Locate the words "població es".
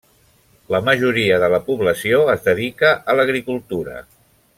1.67-2.41